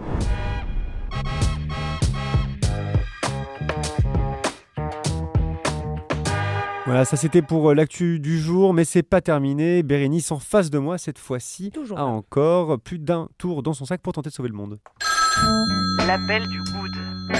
Voilà, 6.88 7.04
ça 7.04 7.18
c'était 7.18 7.42
pour 7.42 7.68
euh, 7.68 7.74
l'actu 7.74 8.18
du 8.18 8.40
jour, 8.40 8.72
mais 8.72 8.86
c'est 8.86 9.02
pas 9.02 9.20
terminé. 9.20 9.82
Bérénice 9.82 10.32
en 10.32 10.38
face 10.38 10.70
de 10.70 10.78
moi 10.78 10.96
cette 10.96 11.18
fois-ci 11.18 11.70
a 11.94 12.04
encore 12.06 12.80
plus 12.80 12.98
d'un 12.98 13.28
tour 13.36 13.62
dans 13.62 13.74
son 13.74 13.84
sac 13.84 14.00
pour 14.00 14.14
tenter 14.14 14.30
de 14.30 14.34
sauver 14.34 14.48
le 14.48 14.54
monde. 14.54 14.78
L'appel 16.06 16.48
du 16.48 16.58
good. 16.60 17.36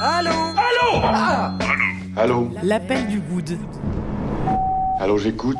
Allô 0.00 0.30
Allô 0.30 1.02
ah 1.04 1.58
Allô 2.16 2.48
L'appel 2.62 3.06
du 3.08 3.20
good. 3.20 3.58
Allô, 4.98 5.18
j'écoute. 5.18 5.58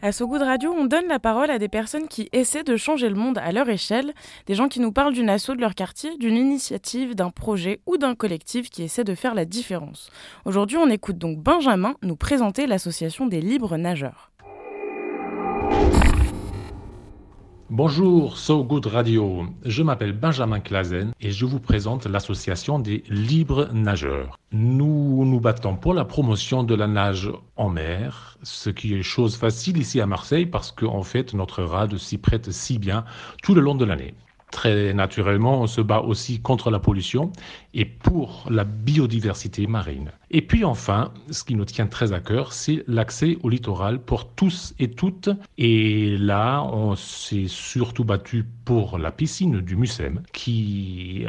À 0.00 0.12
So 0.12 0.28
Good 0.28 0.42
Radio, 0.42 0.72
on 0.72 0.84
donne 0.84 1.08
la 1.08 1.18
parole 1.18 1.50
à 1.50 1.58
des 1.58 1.68
personnes 1.68 2.06
qui 2.06 2.28
essaient 2.30 2.62
de 2.62 2.76
changer 2.76 3.08
le 3.08 3.16
monde 3.16 3.36
à 3.38 3.50
leur 3.50 3.68
échelle, 3.68 4.14
des 4.46 4.54
gens 4.54 4.68
qui 4.68 4.78
nous 4.78 4.92
parlent 4.92 5.12
d'une 5.12 5.28
asso 5.28 5.48
de 5.48 5.60
leur 5.60 5.74
quartier, 5.74 6.16
d'une 6.18 6.36
initiative, 6.36 7.16
d'un 7.16 7.30
projet 7.30 7.80
ou 7.84 7.96
d'un 7.96 8.14
collectif 8.14 8.70
qui 8.70 8.84
essaie 8.84 9.02
de 9.02 9.16
faire 9.16 9.34
la 9.34 9.44
différence. 9.44 10.10
Aujourd'hui, 10.44 10.76
on 10.76 10.88
écoute 10.88 11.18
donc 11.18 11.38
Benjamin 11.38 11.94
nous 12.02 12.14
présenter 12.14 12.68
l'association 12.68 13.26
des 13.26 13.40
libres 13.40 13.76
nageurs. 13.76 14.27
Bonjour, 17.70 18.38
So 18.38 18.64
Good 18.64 18.86
Radio. 18.86 19.44
Je 19.62 19.82
m'appelle 19.82 20.14
Benjamin 20.14 20.58
Clazen 20.58 21.12
et 21.20 21.30
je 21.30 21.44
vous 21.44 21.60
présente 21.60 22.06
l'association 22.06 22.78
des 22.78 23.04
libres 23.10 23.68
nageurs. 23.74 24.38
Nous 24.52 25.22
nous 25.26 25.38
battons 25.38 25.76
pour 25.76 25.92
la 25.92 26.06
promotion 26.06 26.64
de 26.64 26.74
la 26.74 26.86
nage 26.86 27.30
en 27.56 27.68
mer, 27.68 28.38
ce 28.42 28.70
qui 28.70 28.94
est 28.94 29.02
chose 29.02 29.36
facile 29.36 29.76
ici 29.76 30.00
à 30.00 30.06
Marseille 30.06 30.46
parce 30.46 30.72
qu'en 30.72 31.02
fait 31.02 31.34
notre 31.34 31.62
rade 31.62 31.98
s'y 31.98 32.16
prête 32.16 32.50
si 32.52 32.78
bien 32.78 33.04
tout 33.42 33.54
le 33.54 33.60
long 33.60 33.74
de 33.74 33.84
l'année. 33.84 34.14
Très 34.50 34.94
naturellement, 34.94 35.60
on 35.60 35.66
se 35.66 35.80
bat 35.82 36.00
aussi 36.00 36.40
contre 36.40 36.70
la 36.70 36.78
pollution 36.78 37.32
et 37.74 37.84
pour 37.84 38.46
la 38.48 38.64
biodiversité 38.64 39.66
marine. 39.66 40.10
Et 40.30 40.40
puis 40.40 40.64
enfin, 40.64 41.12
ce 41.30 41.44
qui 41.44 41.54
nous 41.54 41.66
tient 41.66 41.86
très 41.86 42.12
à 42.12 42.20
cœur, 42.20 42.52
c'est 42.54 42.82
l'accès 42.86 43.36
au 43.42 43.50
littoral 43.50 44.00
pour 44.00 44.32
tous 44.32 44.74
et 44.78 44.90
toutes. 44.90 45.28
Et 45.58 46.16
là, 46.16 46.62
on 46.62 46.96
s'est 46.96 47.46
surtout 47.46 48.04
battu 48.04 48.44
pour 48.64 48.98
la 48.98 49.10
piscine 49.10 49.60
du 49.60 49.76
Mucem, 49.76 50.22
qui 50.32 51.26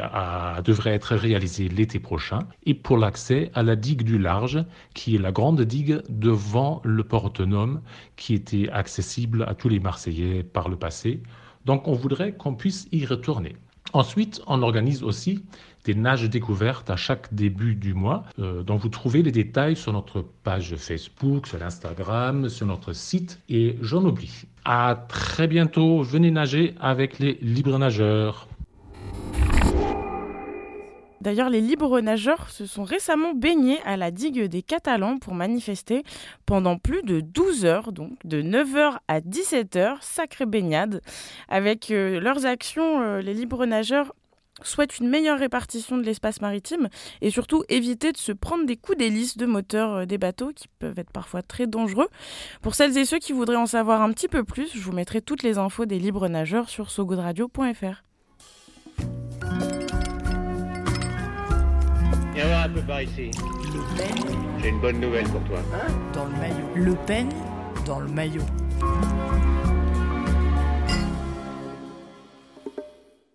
devrait 0.64 0.94
être 0.94 1.14
réalisée 1.14 1.68
l'été 1.68 1.98
prochain, 1.98 2.40
et 2.64 2.74
pour 2.74 2.96
l'accès 2.96 3.50
à 3.54 3.62
la 3.62 3.76
digue 3.76 4.02
du 4.02 4.18
Large, 4.18 4.64
qui 4.94 5.16
est 5.16 5.18
la 5.18 5.32
grande 5.32 5.60
digue 5.60 6.02
devant 6.08 6.80
le 6.84 7.04
port 7.04 7.26
autonome, 7.26 7.82
qui 8.16 8.34
était 8.34 8.68
accessible 8.70 9.44
à 9.46 9.54
tous 9.54 9.68
les 9.68 9.78
Marseillais 9.80 10.42
par 10.42 10.68
le 10.70 10.76
passé. 10.76 11.22
Donc 11.64 11.88
on 11.88 11.92
voudrait 11.92 12.32
qu'on 12.32 12.54
puisse 12.54 12.88
y 12.92 13.04
retourner. 13.06 13.56
Ensuite, 13.92 14.40
on 14.46 14.62
organise 14.62 15.02
aussi 15.02 15.42
des 15.84 15.94
nages 15.94 16.28
découvertes 16.28 16.90
à 16.90 16.96
chaque 16.96 17.32
début 17.34 17.74
du 17.74 17.94
mois, 17.94 18.24
euh, 18.38 18.62
dont 18.62 18.76
vous 18.76 18.88
trouvez 18.88 19.22
les 19.22 19.32
détails 19.32 19.76
sur 19.76 19.92
notre 19.92 20.24
page 20.44 20.76
Facebook, 20.76 21.46
sur 21.46 21.62
Instagram, 21.62 22.48
sur 22.48 22.66
notre 22.66 22.92
site, 22.92 23.40
et 23.48 23.76
j'en 23.80 24.04
oublie. 24.04 24.44
À 24.64 25.06
très 25.08 25.48
bientôt, 25.48 26.02
venez 26.02 26.30
nager 26.30 26.74
avec 26.80 27.18
les 27.18 27.38
libres 27.40 27.78
nageurs. 27.78 28.46
D'ailleurs, 31.20 31.50
les 31.50 31.60
libres 31.60 32.00
nageurs 32.00 32.48
se 32.50 32.64
sont 32.64 32.84
récemment 32.84 33.34
baignés 33.34 33.80
à 33.84 33.96
la 33.96 34.10
digue 34.10 34.44
des 34.44 34.62
Catalans 34.62 35.18
pour 35.18 35.34
manifester 35.34 36.02
pendant 36.46 36.78
plus 36.78 37.02
de 37.02 37.20
12 37.20 37.64
heures, 37.66 37.92
donc 37.92 38.12
de 38.24 38.40
9h 38.40 38.98
à 39.08 39.20
17h, 39.20 39.96
sacrée 40.00 40.46
baignade. 40.46 41.02
Avec 41.48 41.90
euh, 41.90 42.20
leurs 42.20 42.46
actions, 42.46 43.02
euh, 43.02 43.20
les 43.20 43.34
libres 43.34 43.66
nageurs 43.66 44.14
souhaitent 44.62 44.98
une 44.98 45.08
meilleure 45.08 45.38
répartition 45.38 45.98
de 45.98 46.02
l'espace 46.02 46.40
maritime 46.40 46.88
et 47.20 47.30
surtout 47.30 47.64
éviter 47.68 48.12
de 48.12 48.16
se 48.16 48.32
prendre 48.32 48.66
des 48.66 48.76
coups 48.76 48.98
d'hélice 48.98 49.36
de 49.36 49.46
moteur 49.46 49.94
euh, 49.94 50.04
des 50.06 50.18
bateaux 50.18 50.52
qui 50.54 50.68
peuvent 50.78 50.98
être 50.98 51.12
parfois 51.12 51.42
très 51.42 51.66
dangereux. 51.66 52.08
Pour 52.62 52.74
celles 52.74 52.96
et 52.96 53.04
ceux 53.04 53.18
qui 53.18 53.32
voudraient 53.32 53.56
en 53.56 53.66
savoir 53.66 54.02
un 54.02 54.12
petit 54.12 54.28
peu 54.28 54.44
plus, 54.44 54.70
je 54.74 54.80
vous 54.80 54.92
mettrai 54.92 55.20
toutes 55.20 55.42
les 55.42 55.58
infos 55.58 55.84
des 55.84 55.98
libres 55.98 56.28
nageurs 56.28 56.68
sur 56.68 56.90
sogoodradio.fr. 56.90 58.09
Viens 62.34 62.46
voir 62.46 62.64
un 62.64 62.68
peu 62.68 62.80
par 62.82 63.02
ici. 63.02 63.30
Le 63.72 63.96
peigne. 63.96 64.38
J'ai 64.62 64.68
une 64.68 64.80
bonne 64.80 65.00
nouvelle 65.00 65.28
pour 65.28 65.42
toi. 65.44 65.58
Hein 65.74 65.92
Dans 66.12 66.24
le 66.24 66.32
maillot. 66.32 66.66
Le 66.74 66.94
peigne 67.06 67.28
dans 67.86 68.00
le 68.00 68.08
maillot. 68.08 68.42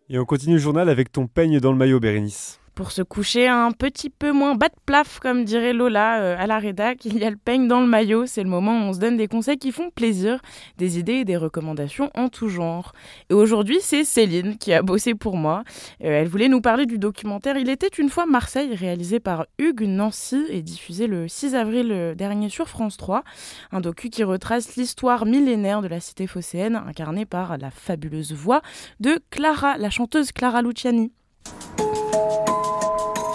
Et 0.09 0.19
on 0.19 0.25
continue 0.25 0.53
le 0.53 0.59
journal 0.59 0.87
avec 0.87 1.11
ton 1.11 1.27
peigne 1.27 1.59
dans 1.59 1.71
le 1.71 1.77
maillot, 1.77 1.99
Bérénice 1.99 2.59
pour 2.75 2.91
se 2.91 3.01
coucher 3.01 3.47
un 3.47 3.71
petit 3.71 4.09
peu 4.09 4.31
moins 4.31 4.53
bas 4.53 4.67
de 4.67 4.75
plaf, 4.85 5.19
comme 5.19 5.45
dirait 5.45 5.73
Lola 5.73 6.19
euh, 6.19 6.35
à 6.37 6.45
la 6.45 6.59
rédac. 6.59 7.05
Il 7.05 7.17
y 7.17 7.23
a 7.23 7.29
le 7.29 7.37
peigne 7.37 7.67
dans 7.67 7.79
le 7.79 7.87
maillot, 7.87 8.25
c'est 8.25 8.43
le 8.43 8.49
moment 8.49 8.73
où 8.73 8.89
on 8.89 8.93
se 8.93 8.99
donne 8.99 9.17
des 9.17 9.27
conseils 9.27 9.57
qui 9.57 9.71
font 9.71 9.89
plaisir, 9.89 10.39
des 10.77 10.99
idées 10.99 11.13
et 11.13 11.25
des 11.25 11.37
recommandations 11.37 12.11
en 12.13 12.27
tout 12.27 12.49
genre. 12.49 12.91
Et 13.29 13.33
aujourd'hui, 13.33 13.79
c'est 13.81 14.03
Céline 14.03 14.57
qui 14.57 14.73
a 14.73 14.81
bossé 14.81 15.15
pour 15.15 15.37
moi. 15.37 15.63
Euh, 16.03 16.21
elle 16.21 16.27
voulait 16.27 16.49
nous 16.49 16.61
parler 16.61 16.85
du 16.85 16.99
documentaire 16.99 17.57
Il 17.57 17.69
était 17.69 17.87
une 17.87 18.09
fois 18.09 18.25
Marseille, 18.25 18.75
réalisé 18.75 19.19
par 19.19 19.45
Hugues 19.57 19.87
Nancy 19.87 20.45
et 20.49 20.61
diffusé 20.61 21.07
le 21.07 21.27
6 21.27 21.55
avril 21.55 21.91
euh, 21.91 22.13
dernier 22.13 22.49
sur 22.49 22.67
France 22.67 22.97
3. 22.97 23.23
Un 23.71 23.79
docu 23.79 24.09
qui 24.09 24.23
retrace 24.23 24.75
l'histoire 24.75 25.25
millénaire 25.25 25.81
de 25.81 25.87
la 25.87 26.01
cité 26.01 26.27
phocéenne, 26.27 26.75
incarnée 26.75 27.25
par 27.25 27.57
la 27.57 27.71
fabuleuse 27.71 28.33
voix 28.33 28.61
de 28.99 29.19
Clara, 29.29 29.77
la 29.77 29.89
chanteuse 29.89 30.33
Clara 30.33 30.61
Luciani. 30.61 31.11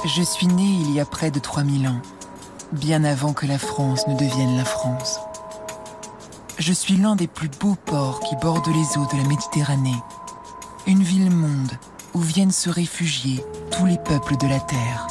Je 0.04 0.22
suis 0.22 0.46
né 0.46 0.62
il 0.62 0.92
y 0.92 1.00
a 1.00 1.04
près 1.04 1.30
de 1.30 1.38
3000 1.38 1.86
ans, 1.86 2.00
bien 2.72 3.04
avant 3.04 3.34
que 3.34 3.44
la 3.44 3.58
France 3.58 4.06
ne 4.08 4.14
devienne 4.14 4.56
la 4.56 4.64
France. 4.64 5.20
Je 6.58 6.72
suis 6.72 6.96
l'un 6.96 7.16
des 7.16 7.26
plus 7.26 7.50
beaux 7.50 7.74
ports 7.74 8.20
qui 8.20 8.34
bordent 8.36 8.66
les 8.68 8.98
eaux 8.98 9.06
de 9.12 9.22
la 9.22 9.28
Méditerranée. 9.28 10.02
Une 10.86 11.02
ville-monde 11.02 11.72
où 12.14 12.20
viennent 12.20 12.50
se 12.50 12.70
réfugier 12.70 13.44
tous 13.70 13.84
les 13.84 13.98
peuples 13.98 14.38
de 14.38 14.46
la 14.46 14.58
Terre. 14.60 15.06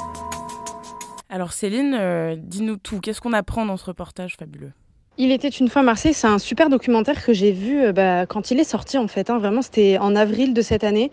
Alors 1.30 1.54
Céline, 1.54 1.94
euh, 1.94 2.36
dis-nous 2.36 2.78
tout, 2.78 3.00
qu'est-ce 3.00 3.22
qu'on 3.22 3.34
apprend 3.34 3.68
dans 3.68 3.78
ce 3.78 3.86
reportage 3.86 4.38
fabuleux? 4.38 4.74
Il 5.22 5.34
était 5.34 5.50
une 5.50 5.68
fois 5.68 5.84
Marseille, 5.84 6.14
c'est 6.14 6.28
un 6.28 6.40
super 6.40 6.70
documentaire 6.70 7.24
que 7.24 7.34
j'ai 7.34 7.52
vu 7.52 7.84
euh, 7.84 7.92
bah, 7.92 8.26
quand 8.26 8.52
il 8.52 8.60
est 8.60 8.64
sorti 8.64 8.98
en 8.98 9.10
fait. 9.10 9.30
Hein. 9.30 9.38
vraiment, 9.38 9.62
c'était 9.62 9.98
en 9.98 10.16
avril 10.16 10.54
de 10.54 10.62
cette 10.62 10.86
année. 10.86 11.12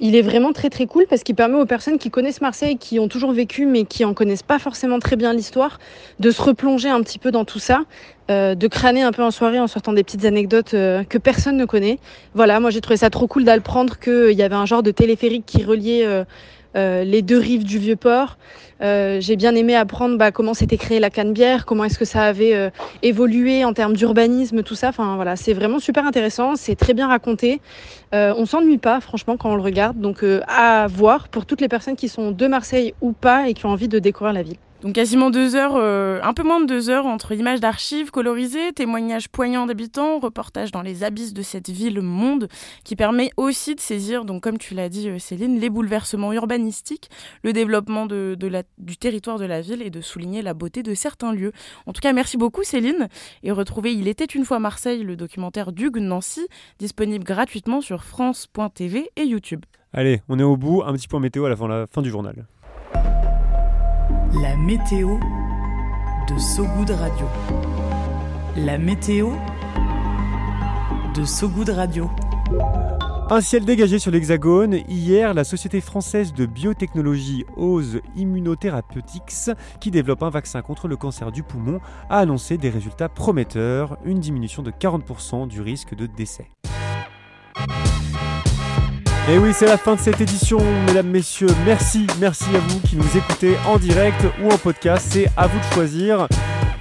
Il 0.00 0.16
est 0.16 0.22
vraiment 0.22 0.52
très 0.52 0.70
très 0.70 0.86
cool 0.86 1.06
parce 1.08 1.22
qu'il 1.22 1.36
permet 1.36 1.56
aux 1.56 1.64
personnes 1.64 1.98
qui 1.98 2.10
connaissent 2.10 2.40
Marseille, 2.40 2.76
qui 2.76 2.98
ont 2.98 3.06
toujours 3.06 3.30
vécu 3.30 3.64
mais 3.64 3.84
qui 3.84 4.04
en 4.04 4.12
connaissent 4.12 4.42
pas 4.42 4.58
forcément 4.58 4.98
très 4.98 5.14
bien 5.14 5.32
l'histoire, 5.32 5.78
de 6.18 6.32
se 6.32 6.42
replonger 6.42 6.88
un 6.88 7.00
petit 7.00 7.20
peu 7.20 7.30
dans 7.30 7.44
tout 7.44 7.60
ça, 7.60 7.82
euh, 8.28 8.56
de 8.56 8.66
crâner 8.66 9.02
un 9.02 9.12
peu 9.12 9.22
en 9.22 9.30
soirée 9.30 9.60
en 9.60 9.68
sortant 9.68 9.92
des 9.92 10.02
petites 10.02 10.24
anecdotes 10.24 10.74
euh, 10.74 11.04
que 11.04 11.16
personne 11.16 11.56
ne 11.56 11.64
connaît. 11.64 12.00
Voilà, 12.34 12.58
moi 12.58 12.70
j'ai 12.70 12.80
trouvé 12.80 12.96
ça 12.96 13.08
trop 13.08 13.28
cool 13.28 13.44
d'apprendre 13.44 14.00
qu'il 14.00 14.32
y 14.32 14.42
avait 14.42 14.56
un 14.56 14.66
genre 14.66 14.82
de 14.82 14.90
téléphérique 14.90 15.46
qui 15.46 15.62
reliait 15.62 16.04
les 16.74 17.22
deux 17.22 17.38
rives 17.38 17.64
du 17.64 17.78
vieux 17.78 17.96
port. 17.96 18.36
Euh, 18.82 19.20
j'ai 19.20 19.36
bien 19.36 19.54
aimé 19.54 19.74
apprendre 19.74 20.18
bah, 20.18 20.32
comment 20.32 20.54
s'était 20.54 20.76
créée 20.76 21.00
la 21.00 21.10
canne-bière, 21.10 21.64
comment 21.64 21.84
est-ce 21.84 21.98
que 21.98 22.04
ça 22.04 22.22
avait 22.22 22.54
euh, 22.54 22.70
évolué 23.02 23.64
en 23.64 23.72
termes 23.72 23.94
d'urbanisme, 23.94 24.62
tout 24.62 24.74
ça. 24.74 24.90
C'est 25.36 25.52
vraiment 25.52 25.78
super 25.78 26.06
intéressant, 26.06 26.56
c'est 26.56 26.74
très 26.74 26.94
bien 26.94 27.08
raconté. 27.08 27.60
on 28.12 28.46
s'ennuie 28.46 28.78
pas, 28.78 29.00
franchement, 29.00 29.36
quand 29.36 29.50
on 29.50 29.56
le 29.56 29.62
regarde. 29.62 29.98
Donc 29.98 30.24
à 30.46 30.86
voir 30.88 31.28
pour 31.28 31.46
toutes 31.46 31.60
les 31.60 31.68
personnes 31.68 31.96
qui 31.96 32.08
sont 32.08 32.30
de 32.30 32.46
Marseille 32.46 32.94
ou 33.00 33.12
pas 33.12 33.48
et 33.48 33.54
qui 33.54 33.66
ont 33.66 33.70
envie 33.70 33.88
de 33.88 33.98
découvrir 33.98 34.32
la 34.32 34.42
ville. 34.42 34.58
Donc 34.84 34.96
quasiment 34.96 35.30
deux 35.30 35.56
heures, 35.56 35.76
euh, 35.76 36.20
un 36.22 36.34
peu 36.34 36.42
moins 36.42 36.60
de 36.60 36.66
deux 36.66 36.90
heures 36.90 37.06
entre 37.06 37.32
images 37.32 37.58
d'archives 37.58 38.10
colorisées, 38.10 38.74
témoignages 38.74 39.30
poignants 39.30 39.64
d'habitants, 39.64 40.18
reportages 40.18 40.72
dans 40.72 40.82
les 40.82 41.04
abysses 41.04 41.32
de 41.32 41.40
cette 41.40 41.70
ville 41.70 42.02
monde, 42.02 42.48
qui 42.84 42.94
permet 42.94 43.30
aussi 43.38 43.74
de 43.74 43.80
saisir, 43.80 44.26
donc 44.26 44.42
comme 44.42 44.58
tu 44.58 44.74
l'as 44.74 44.90
dit 44.90 45.08
euh, 45.08 45.18
Céline, 45.18 45.58
les 45.58 45.70
bouleversements 45.70 46.34
urbanistiques, 46.34 47.08
le 47.42 47.54
développement 47.54 48.04
de, 48.04 48.36
la, 48.42 48.62
du 48.76 48.98
territoire 48.98 49.38
de 49.38 49.46
la 49.46 49.62
ville 49.62 49.80
et 49.80 49.88
de 49.88 50.02
souligner 50.02 50.42
la 50.42 50.52
beauté 50.52 50.82
de 50.82 50.92
certains 50.92 51.32
lieux. 51.32 51.52
En 51.86 51.94
tout 51.94 52.02
cas, 52.02 52.12
merci 52.12 52.36
beaucoup 52.36 52.62
Céline 52.62 53.08
et 53.42 53.52
retrouvez 53.52 53.94
Il 53.94 54.06
était 54.06 54.26
une 54.26 54.44
fois 54.44 54.58
Marseille, 54.58 55.02
le 55.02 55.16
documentaire 55.16 55.72
d'Hugues 55.72 55.96
Nancy, 55.96 56.46
disponible 56.78 57.24
gratuitement 57.24 57.80
sur 57.80 58.04
France.tv 58.04 59.10
et 59.16 59.24
YouTube. 59.24 59.64
Allez, 59.94 60.20
on 60.28 60.38
est 60.38 60.42
au 60.42 60.58
bout, 60.58 60.82
un 60.84 60.92
petit 60.92 61.08
point 61.08 61.20
météo 61.20 61.46
à 61.46 61.48
la 61.48 61.68
la 61.68 61.86
fin 61.86 62.02
du 62.02 62.10
journal. 62.10 62.44
La 64.42 64.56
météo 64.56 65.18
de 66.28 66.38
Sogoud 66.38 66.90
Radio. 66.90 67.26
La 68.56 68.78
météo 68.78 69.30
de 71.14 71.24
Sogoud 71.24 71.68
Radio. 71.68 72.10
Un 73.30 73.40
ciel 73.40 73.64
dégagé 73.64 74.00
sur 74.00 74.10
l'Hexagone. 74.10 74.80
Hier, 74.88 75.34
la 75.34 75.44
société 75.44 75.80
française 75.80 76.32
de 76.32 76.46
biotechnologie 76.46 77.44
OSE 77.56 78.00
Immunotherapeutics, 78.16 79.50
qui 79.78 79.90
développe 79.92 80.24
un 80.24 80.30
vaccin 80.30 80.62
contre 80.62 80.88
le 80.88 80.96
cancer 80.96 81.30
du 81.30 81.44
poumon, 81.44 81.80
a 82.10 82.18
annoncé 82.18 82.58
des 82.58 82.70
résultats 82.70 83.08
prometteurs, 83.08 83.98
une 84.04 84.18
diminution 84.18 84.62
de 84.62 84.72
40% 84.72 85.46
du 85.46 85.60
risque 85.60 85.94
de 85.94 86.06
décès. 86.06 86.48
Et 89.26 89.38
oui, 89.38 89.52
c'est 89.54 89.66
la 89.66 89.78
fin 89.78 89.94
de 89.94 90.00
cette 90.00 90.20
édition, 90.20 90.58
mesdames, 90.86 91.08
messieurs. 91.08 91.48
Merci, 91.64 92.06
merci 92.20 92.44
à 92.54 92.58
vous 92.58 92.78
qui 92.80 92.94
nous 92.94 93.16
écoutez 93.16 93.56
en 93.66 93.78
direct 93.78 94.22
ou 94.42 94.50
en 94.50 94.58
podcast. 94.58 95.06
C'est 95.10 95.28
à 95.34 95.46
vous 95.46 95.58
de 95.58 95.74
choisir. 95.74 96.28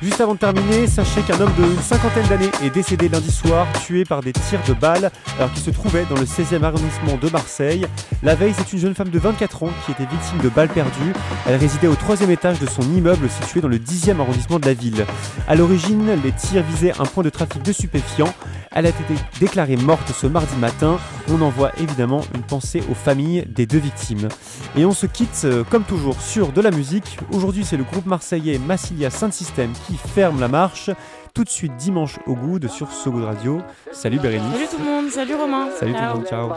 Juste 0.03 0.19
avant 0.19 0.33
de 0.33 0.39
terminer, 0.39 0.85
sachez 0.85 1.21
qu'un 1.21 1.39
homme 1.39 1.53
de 1.57 1.63
une 1.63 1.81
cinquantaine 1.81 2.27
d'années 2.27 2.51
est 2.61 2.69
décédé 2.69 3.07
lundi 3.07 3.31
soir, 3.31 3.65
tué 3.85 4.03
par 4.03 4.19
des 4.19 4.33
tirs 4.33 4.59
de 4.67 4.73
balles, 4.73 5.09
alors 5.37 5.49
qu'il 5.53 5.63
se 5.63 5.69
trouvait 5.69 6.03
dans 6.09 6.17
le 6.17 6.25
16e 6.25 6.61
arrondissement 6.61 7.15
de 7.21 7.29
Marseille. 7.29 7.87
La 8.21 8.35
veille, 8.35 8.53
c'est 8.57 8.73
une 8.73 8.79
jeune 8.79 8.95
femme 8.95 9.07
de 9.07 9.17
24 9.17 9.63
ans 9.63 9.69
qui 9.85 9.91
était 9.91 10.05
victime 10.05 10.39
de 10.43 10.49
balles 10.49 10.67
perdues. 10.67 11.13
Elle 11.47 11.55
résidait 11.55 11.87
au 11.87 11.95
troisième 11.95 12.31
étage 12.31 12.59
de 12.59 12.65
son 12.65 12.81
immeuble 12.81 13.29
situé 13.29 13.61
dans 13.61 13.69
le 13.69 13.77
10e 13.77 14.19
arrondissement 14.19 14.59
de 14.59 14.65
la 14.65 14.73
ville. 14.73 15.05
À 15.47 15.55
l'origine, 15.55 16.05
les 16.21 16.33
tirs 16.33 16.63
visaient 16.63 16.99
un 16.99 17.05
point 17.05 17.23
de 17.23 17.29
trafic 17.29 17.63
de 17.63 17.71
stupéfiants. 17.71 18.33
Elle 18.75 18.87
a 18.87 18.89
été 18.89 19.03
déclarée 19.39 19.77
morte 19.77 20.11
ce 20.13 20.27
mardi 20.27 20.55
matin. 20.57 20.97
On 21.31 21.41
envoie 21.41 21.71
évidemment 21.77 22.21
une 22.35 22.41
pensée 22.41 22.83
aux 22.91 22.95
familles 22.95 23.45
des 23.47 23.65
deux 23.65 23.77
victimes. 23.77 24.27
Et 24.75 24.83
on 24.83 24.91
se 24.91 25.05
quitte 25.05 25.43
euh, 25.45 25.63
comme 25.63 25.83
toujours 25.83 26.19
sur 26.19 26.51
de 26.51 26.59
la 26.59 26.71
musique. 26.71 27.17
Aujourd'hui, 27.31 27.63
c'est 27.63 27.77
le 27.77 27.83
groupe 27.83 28.05
marseillais 28.05 28.57
Massilia 28.57 29.09
Saint-Système 29.09 29.71
qui 29.87 29.92
ferme 29.97 30.39
la 30.39 30.47
marche. 30.47 30.89
Tout 31.33 31.43
de 31.43 31.49
suite 31.49 31.75
dimanche 31.75 32.19
au 32.27 32.35
Good 32.35 32.67
sur 32.67 32.91
Sogo 32.91 33.25
Radio. 33.25 33.61
Salut 33.91 34.19
Bérénice. 34.19 34.51
Salut 34.51 34.67
tout 34.67 34.77
le 34.77 34.83
monde, 34.83 35.09
salut 35.09 35.35
Romain. 35.35 35.69
Salut 35.71 35.93
tout 35.93 36.01
le 36.01 36.07
monde, 36.07 36.27
ciao. 36.27 36.51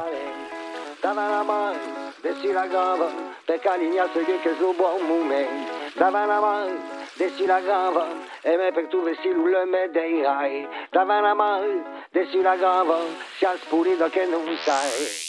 Dessi 7.16 7.47
la 7.47 7.61
gamba 7.61 8.05
e 8.43 8.57
me 8.59 8.73
per 8.73 8.88
tu 8.88 9.02
vesti 9.02 9.33
l'ulle 9.33 9.64
me 9.64 9.88
dei 9.90 10.23
rai 10.23 10.69
Davanti 10.90 11.28
a 11.28 11.35
mai, 11.35 11.83
dessi 12.11 12.43
la 12.43 12.57
gamba, 12.57 12.99
si 13.38 13.47
al 13.47 13.59
spurito 13.59 14.07
che 14.11 14.26
non 14.26 14.45
sai 14.64 15.25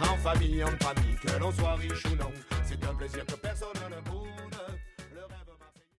en 0.00 0.16
famille, 0.16 0.62
en 0.62 0.68
famille, 0.68 1.16
que 1.20 1.38
l'on 1.38 1.52
soit 1.52 1.74
riche 1.74 2.04
ou 2.06 2.16
non. 2.16 2.30
C'est 2.64 2.82
un 2.84 2.94
plaisir 2.94 3.24
que 3.26 3.34
personne 3.34 3.68
ne 3.90 4.00
peut. 4.10 4.17